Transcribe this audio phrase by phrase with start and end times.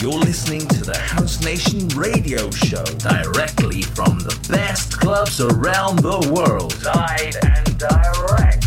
[0.00, 6.32] You're listening to the House Nation radio show directly from the best clubs around the
[6.32, 6.82] world.
[6.82, 8.59] Live and direct.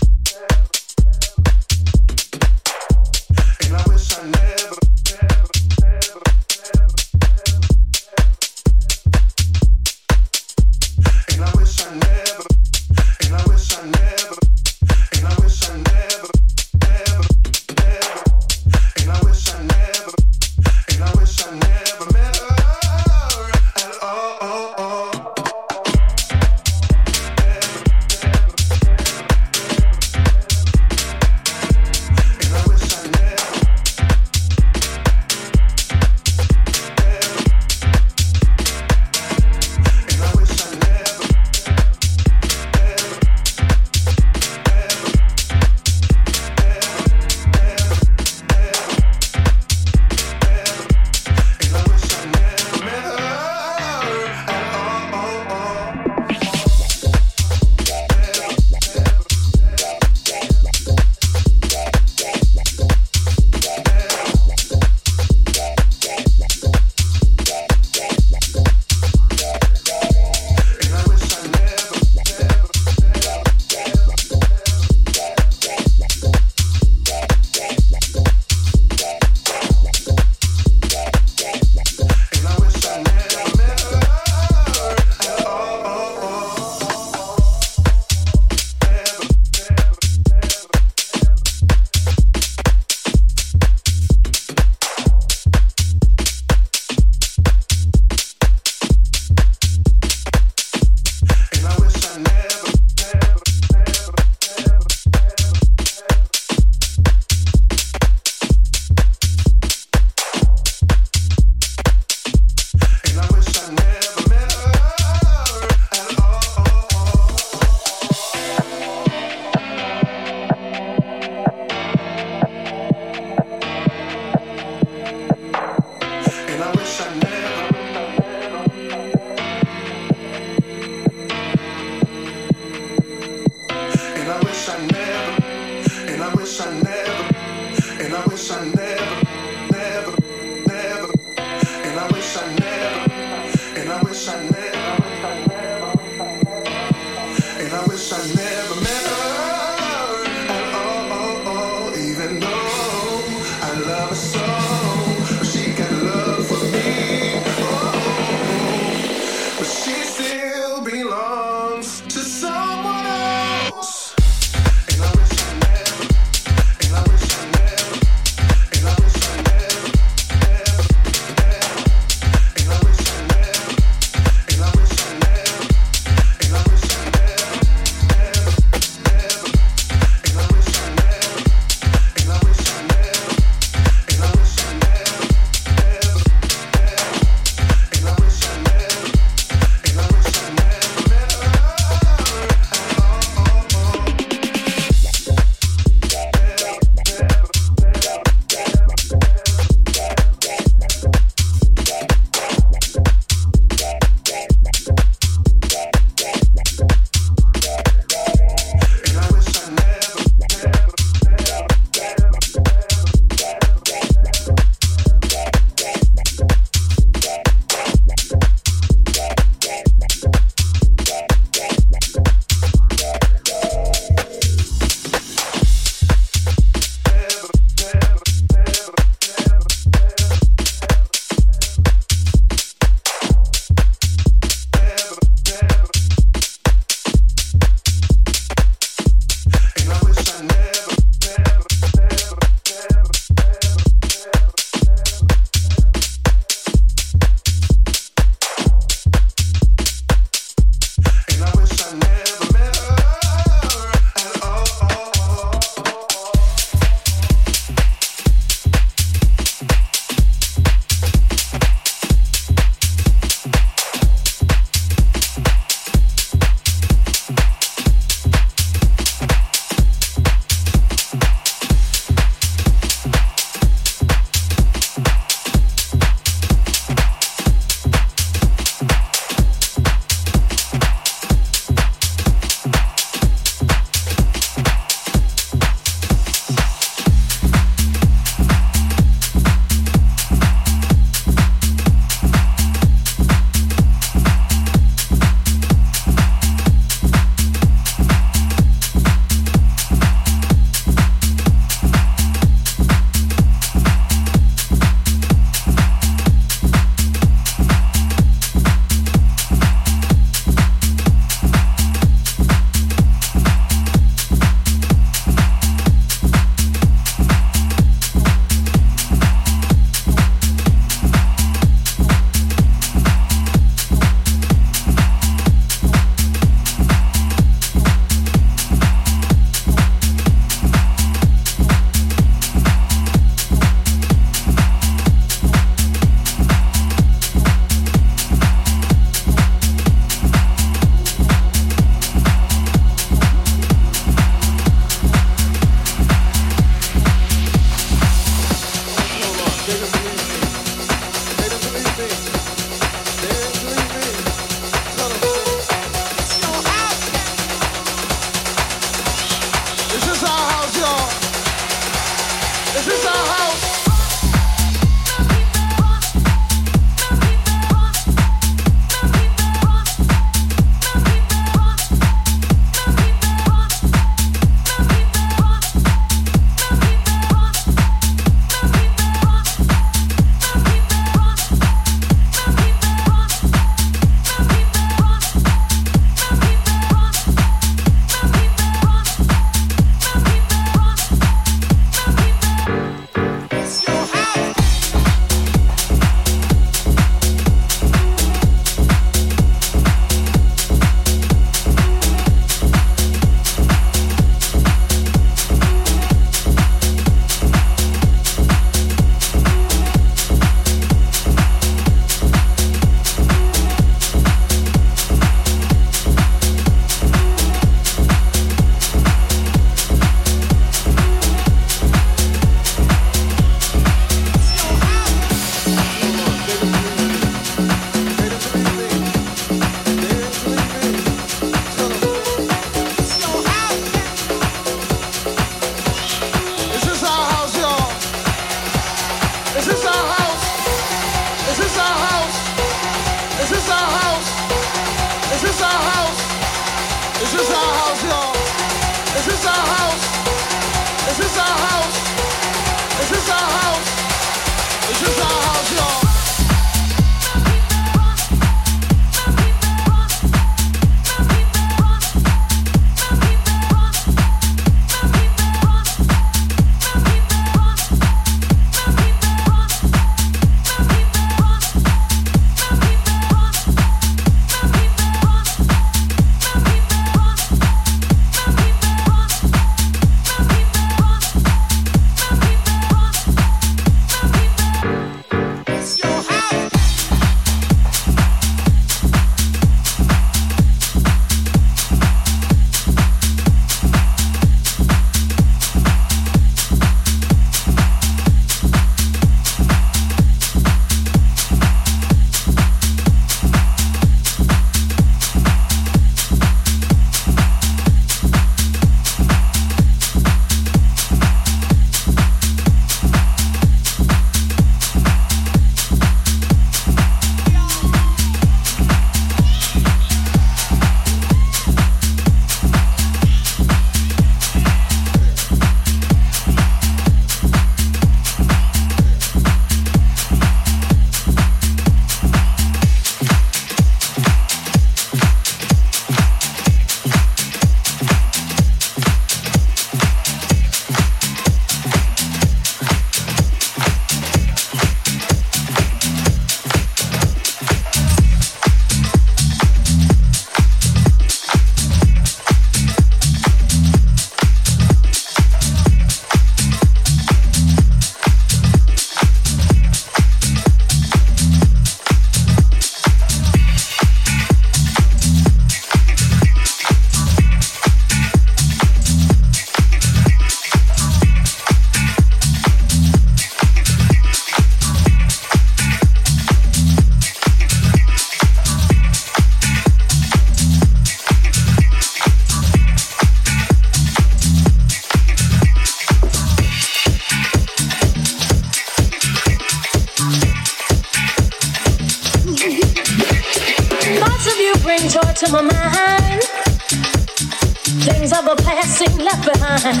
[598.94, 600.00] Seem left behind.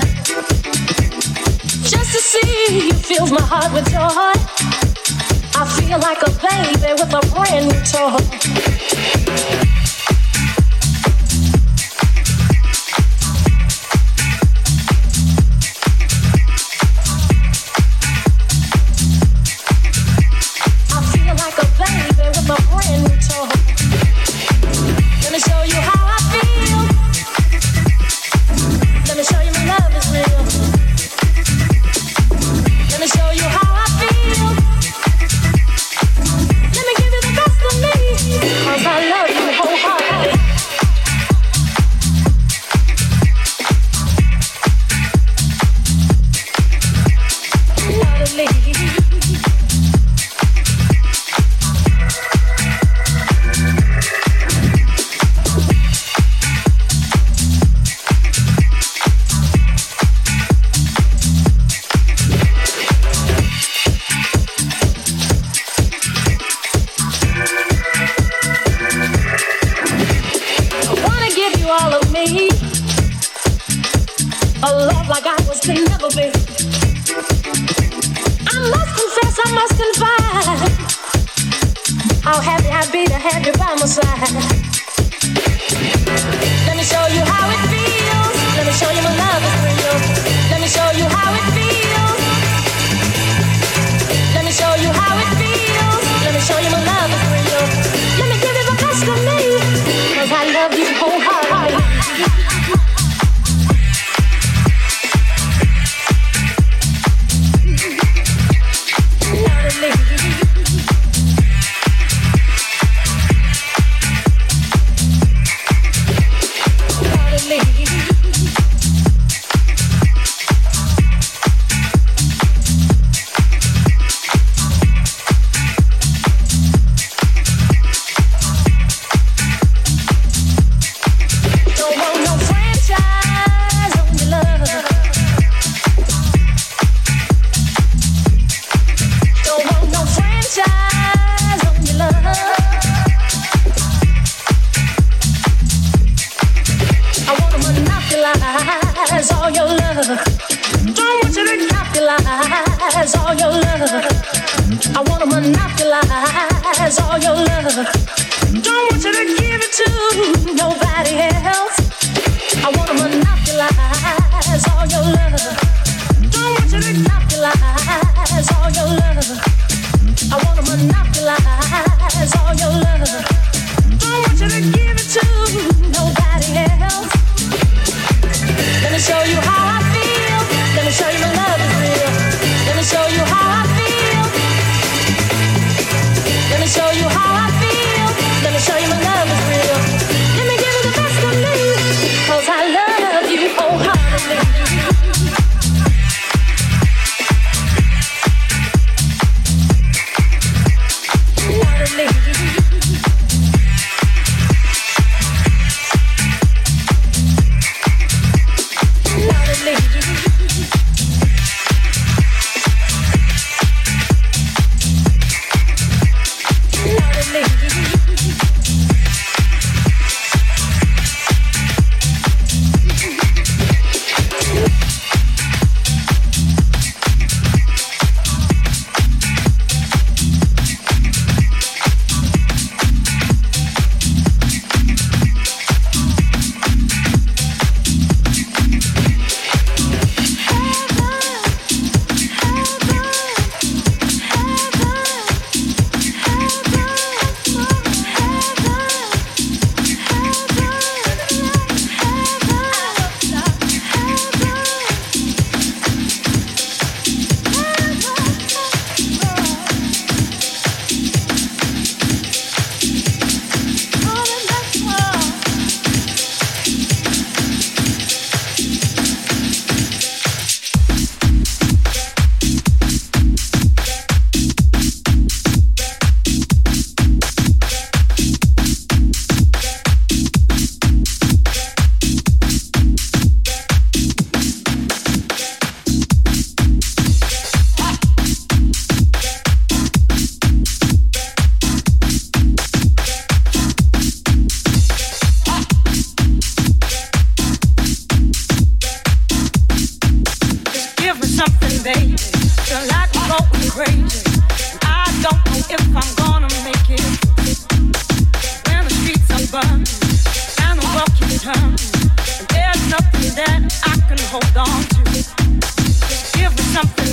[1.82, 4.32] Just to see you fills my heart with joy.
[5.56, 8.43] I feel like a baby with a brand new toy.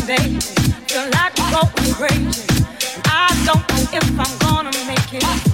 [0.08, 0.40] baby.
[0.88, 2.48] Feel like going crazy.
[3.06, 5.51] I don't know if I'm gonna make it.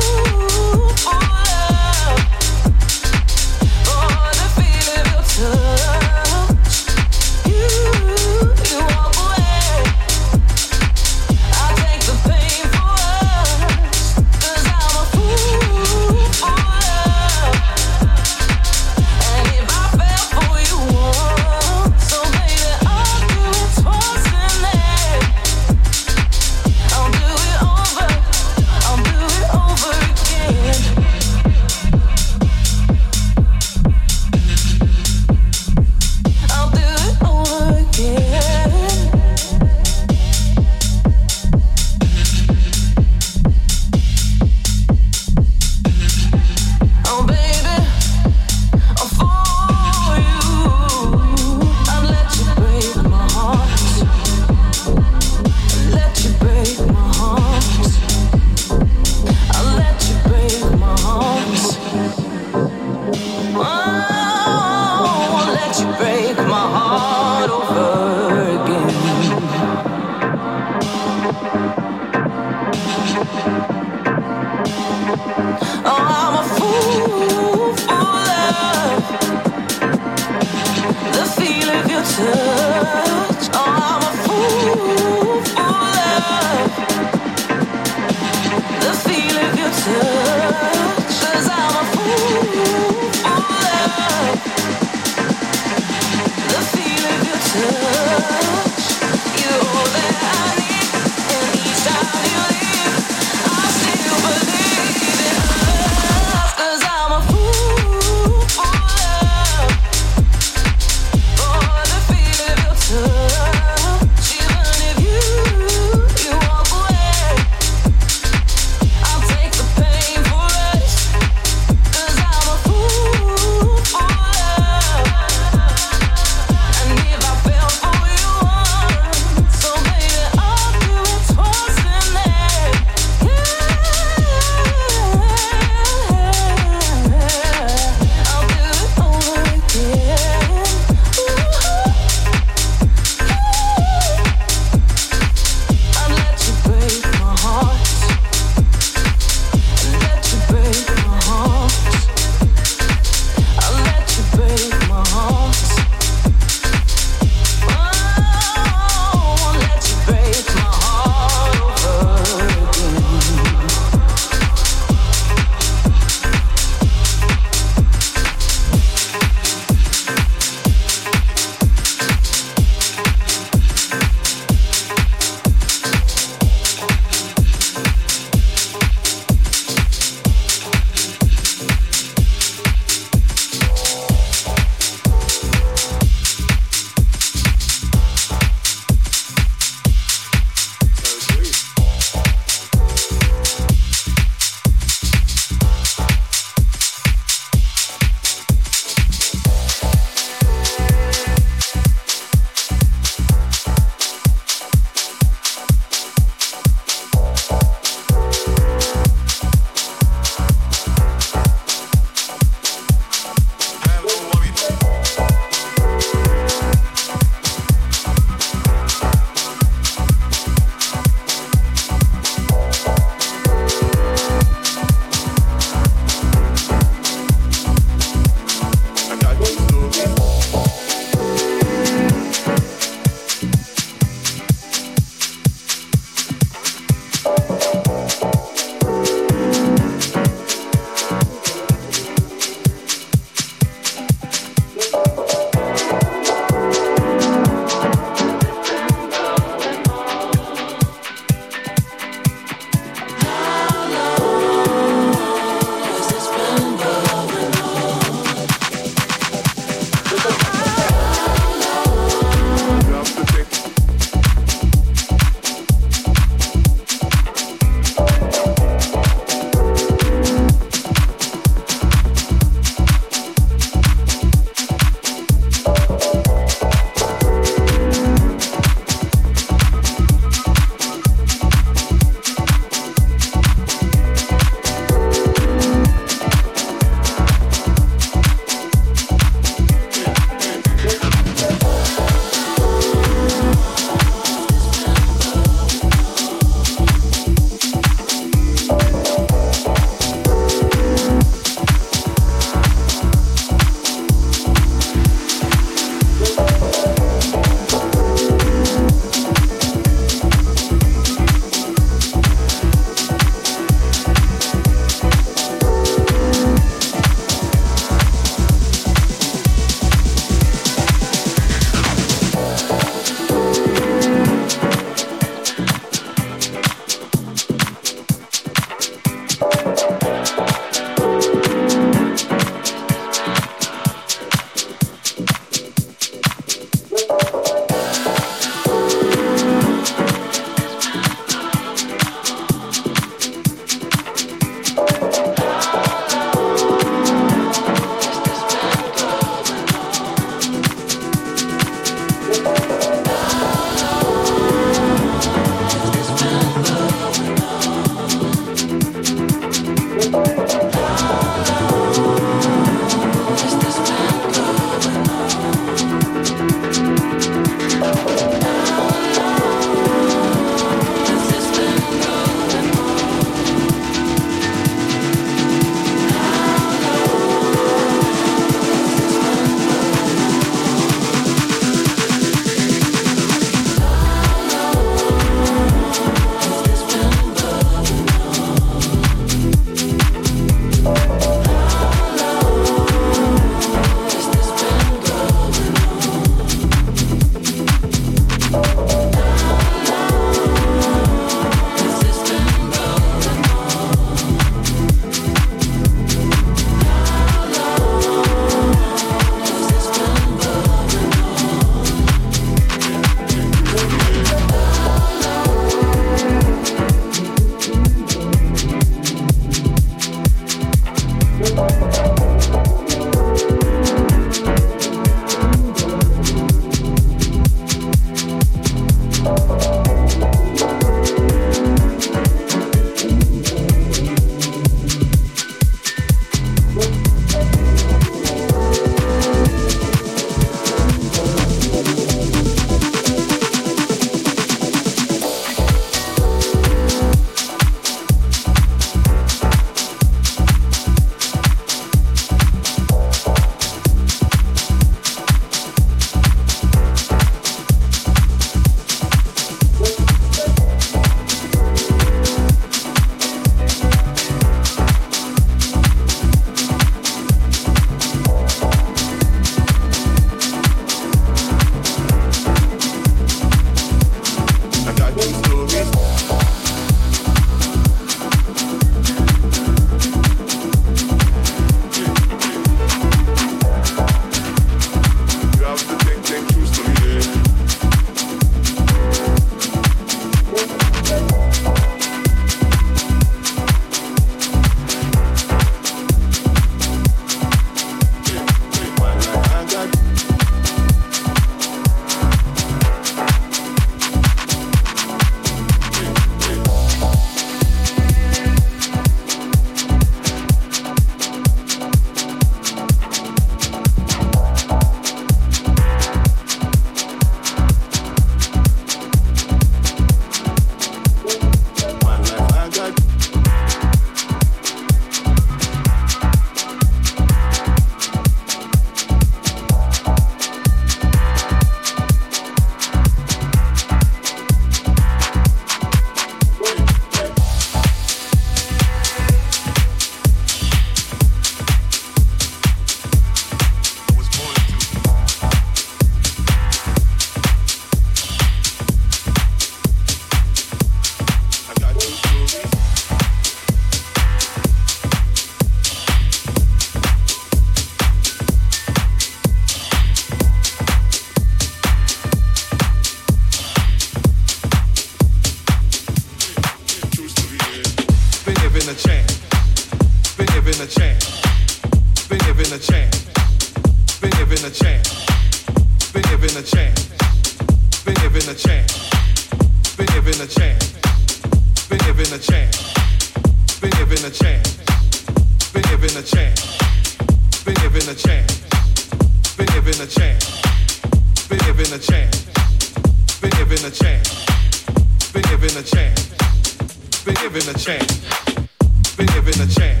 [599.33, 600.00] given a chance.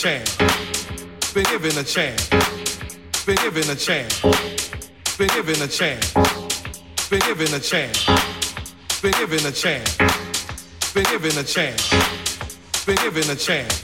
[0.00, 0.34] chance.
[1.34, 2.30] Been given a chance.
[3.26, 4.22] Been given a chance.
[5.18, 6.14] Been given a chance.
[7.10, 8.06] Been given a chance.
[9.02, 9.98] Been given a chance.
[10.94, 11.90] Been given a chance.
[12.86, 13.80] Been given a chance.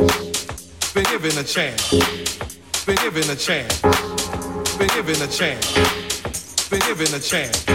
[0.94, 1.90] Been given a chance.
[2.86, 3.82] Been given a chance.
[4.78, 5.72] Been given a chance.
[6.70, 7.66] Been given a chance.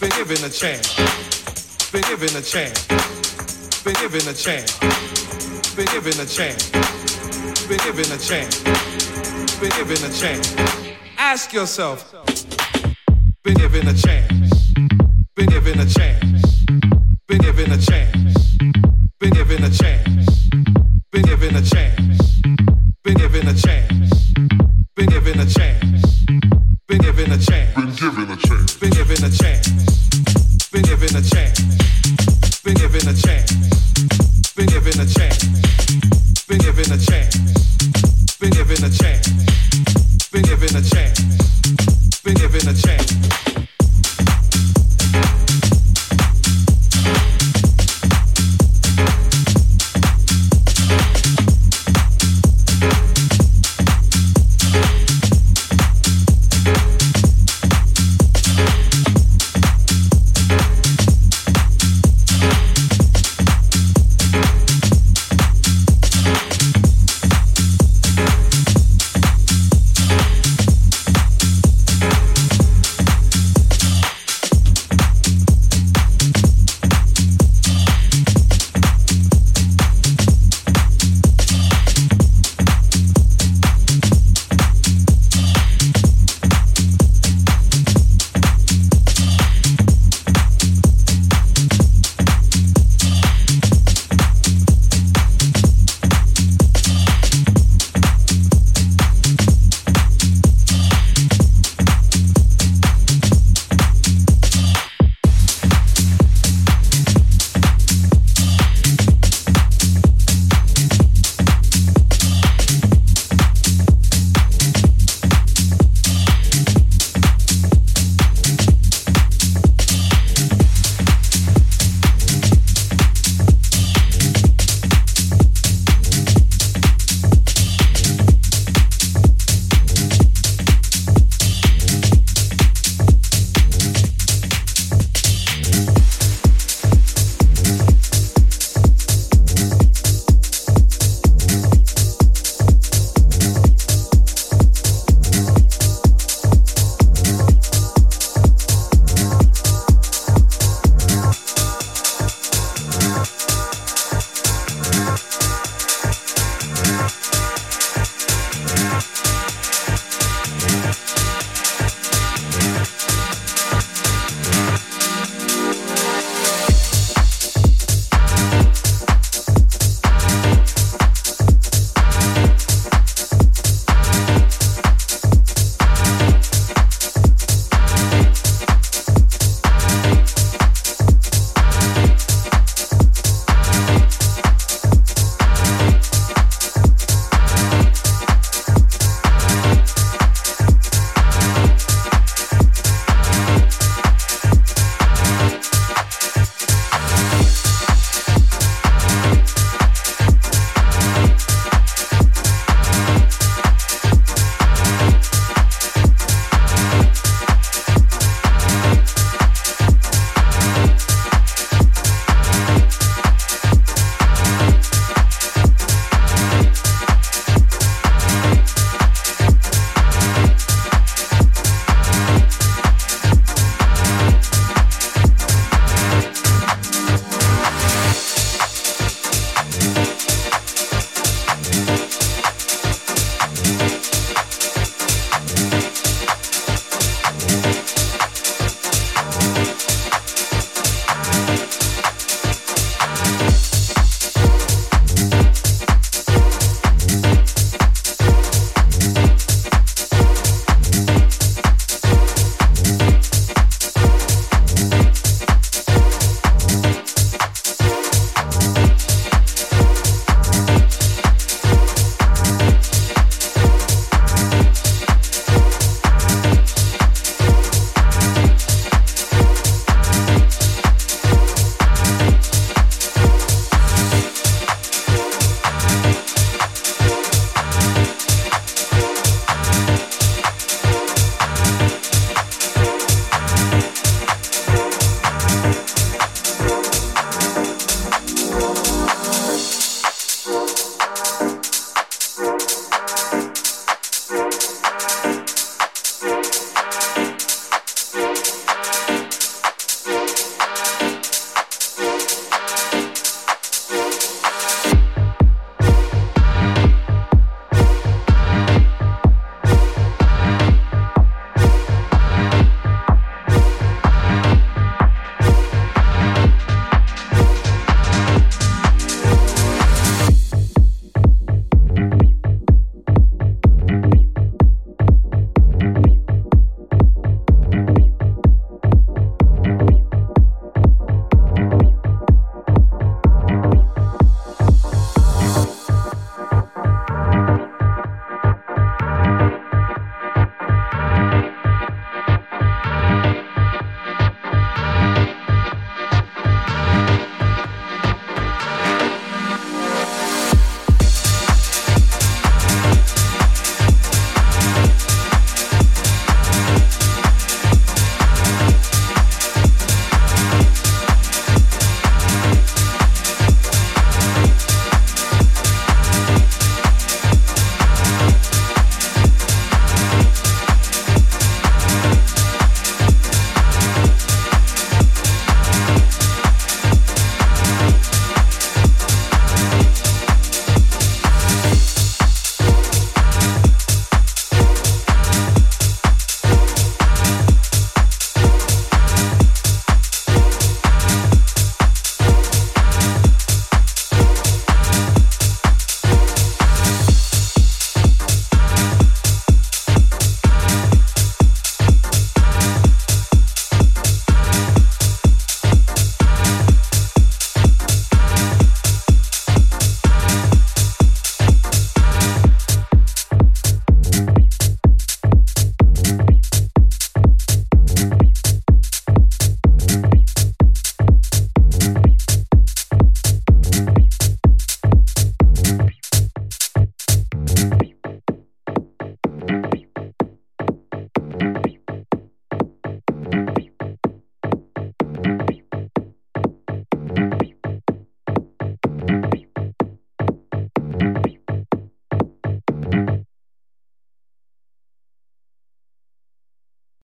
[0.00, 0.94] Been given a chance.
[1.92, 2.86] Been given a chance.
[3.84, 4.78] Been given a chance.
[5.76, 6.93] Been given a chance
[7.68, 8.62] been given a chance.
[9.58, 10.54] Been given a chance.
[11.16, 12.14] Ask yourself.
[13.42, 14.72] Been given a chance.
[15.34, 16.13] Been given a chance